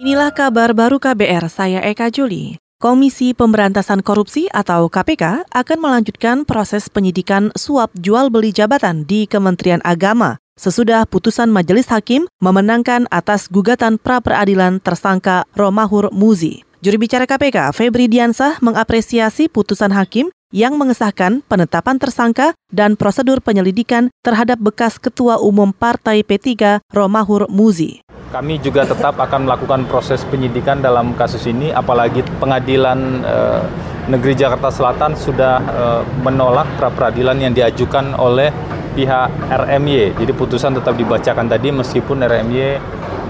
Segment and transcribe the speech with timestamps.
[0.00, 2.56] Inilah kabar baru KBR, saya Eka Juli.
[2.80, 9.84] Komisi Pemberantasan Korupsi atau KPK akan melanjutkan proses penyidikan suap jual beli jabatan di Kementerian
[9.84, 16.64] Agama sesudah putusan Majelis Hakim memenangkan atas gugatan pra peradilan tersangka Romahur Muzi.
[16.80, 24.08] Juru bicara KPK, Febri Diansah, mengapresiasi putusan hakim yang mengesahkan penetapan tersangka dan prosedur penyelidikan
[24.24, 28.00] terhadap bekas Ketua Umum Partai P3 Romahur Muzi.
[28.30, 33.62] Kami juga tetap akan melakukan proses penyidikan dalam kasus ini, apalagi pengadilan eh,
[34.06, 38.54] negeri Jakarta Selatan sudah eh, menolak pra peradilan yang diajukan oleh
[38.94, 40.14] pihak RMY.
[40.14, 42.78] Jadi putusan tetap dibacakan tadi meskipun RMY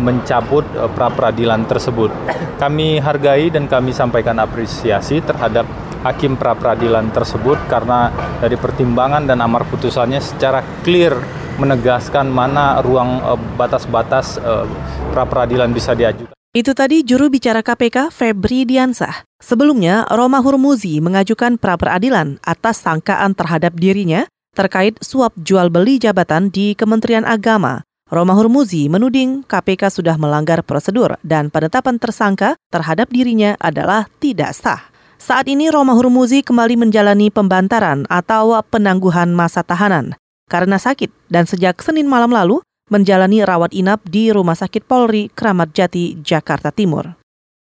[0.00, 2.08] mencabut eh, pra peradilan tersebut.
[2.56, 5.68] Kami hargai dan kami sampaikan apresiasi terhadap
[6.08, 8.08] hakim pra peradilan tersebut karena
[8.40, 14.68] dari pertimbangan dan amar putusannya secara clear menegaskan mana ruang eh, batas-batas uh,
[15.12, 16.36] pra peradilan bisa diajukan.
[16.56, 19.28] Itu tadi juru bicara KPK Febri Diansah.
[19.44, 24.24] Sebelumnya, Roma Hurmuzi mengajukan pra peradilan atas sangkaan terhadap dirinya
[24.56, 27.84] terkait suap jual beli jabatan di Kementerian Agama.
[28.08, 34.80] Roma Hurmuzi menuding KPK sudah melanggar prosedur dan penetapan tersangka terhadap dirinya adalah tidak sah.
[35.20, 40.16] Saat ini Roma Hurmuzi kembali menjalani pembantaran atau penangguhan masa tahanan
[40.46, 45.74] karena sakit dan sejak Senin malam lalu menjalani rawat inap di Rumah Sakit Polri Kramat
[45.74, 47.18] Jati, Jakarta Timur.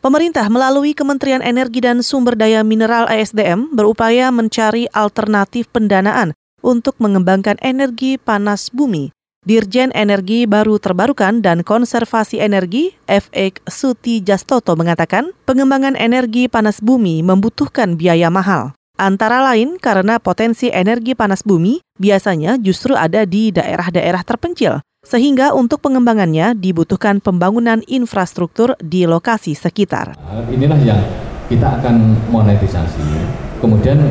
[0.00, 6.32] Pemerintah melalui Kementerian Energi dan Sumber Daya Mineral ESDM berupaya mencari alternatif pendanaan
[6.64, 9.12] untuk mengembangkan energi panas bumi.
[9.44, 17.24] Dirjen Energi Baru Terbarukan dan Konservasi Energi, FX Suti Jastoto mengatakan, pengembangan energi panas bumi
[17.24, 18.76] membutuhkan biaya mahal.
[19.00, 25.80] Antara lain karena potensi energi panas bumi biasanya justru ada di daerah-daerah terpencil, sehingga untuk
[25.80, 30.20] pengembangannya dibutuhkan pembangunan infrastruktur di lokasi sekitar.
[30.52, 31.00] Inilah yang
[31.48, 33.24] kita akan monetisasi.
[33.64, 34.04] Kemudian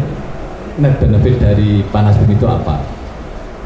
[0.81, 2.81] net benefit dari panas bumi itu apa?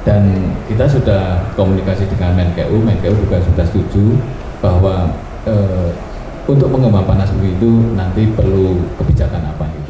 [0.03, 4.19] Dan kita sudah komunikasi dengan Menkeu, Menkeu juga sudah setuju
[4.59, 5.07] bahwa
[5.47, 5.87] eh,
[6.51, 9.82] untuk mengembang panas bumi itu nanti perlu kebijakan apa itu.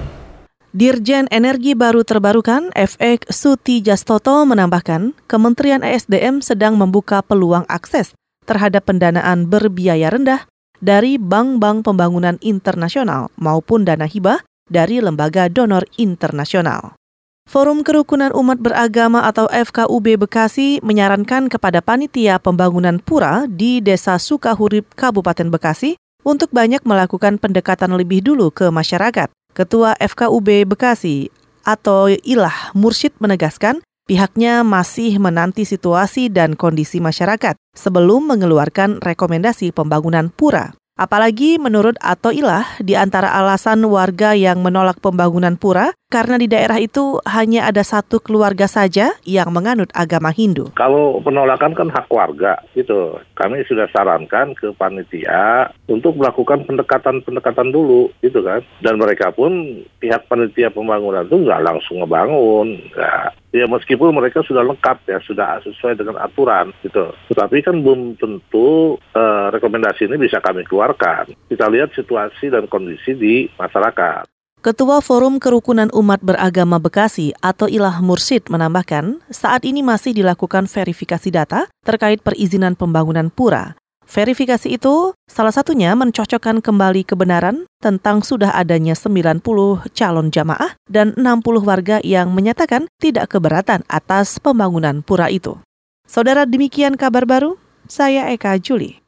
[0.74, 8.18] Dirjen Energi Baru Terbarukan FX Suti Jastoto menambahkan, Kementerian ESDM sedang membuka peluang akses
[8.50, 10.50] terhadap pendanaan berbiaya rendah
[10.82, 16.98] dari bank-bank pembangunan internasional maupun dana hibah dari lembaga donor internasional.
[17.46, 24.90] Forum Kerukunan Umat Beragama atau FKUB Bekasi menyarankan kepada panitia pembangunan pura di Desa Sukahurip,
[24.98, 31.30] Kabupaten Bekasi untuk banyak melakukan pendekatan lebih dulu ke masyarakat Ketua FKUB Bekasi
[31.62, 40.34] atau Ilah Mursyid menegaskan pihaknya masih menanti situasi dan kondisi masyarakat sebelum mengeluarkan rekomendasi pembangunan
[40.34, 40.74] pura.
[40.94, 46.78] Apalagi menurut Ato Ilah, di antara alasan warga yang menolak pembangunan pura, karena di daerah
[46.78, 50.70] itu hanya ada satu keluarga saja yang menganut agama Hindu.
[50.78, 53.18] Kalau penolakan kan hak warga, gitu.
[53.34, 58.62] Kami sudah sarankan ke panitia untuk melakukan pendekatan-pendekatan dulu, gitu kan.
[58.86, 64.66] Dan mereka pun pihak panitia pembangunan itu nggak langsung ngebangun, nggak ya meskipun mereka sudah
[64.66, 70.42] lengkap ya sudah sesuai dengan aturan gitu tetapi kan belum tentu uh, rekomendasi ini bisa
[70.42, 74.33] kami keluarkan kita lihat situasi dan kondisi di masyarakat
[74.64, 81.28] Ketua Forum Kerukunan Umat Beragama Bekasi atau Ilah Mursid menambahkan, saat ini masih dilakukan verifikasi
[81.36, 83.76] data terkait perizinan pembangunan pura.
[84.08, 89.44] Verifikasi itu salah satunya mencocokkan kembali kebenaran tentang sudah adanya 90
[89.92, 95.60] calon jamaah dan 60 warga yang menyatakan tidak keberatan atas pembangunan pura itu.
[96.08, 97.60] Saudara demikian kabar baru,
[97.92, 99.03] saya Eka Juli.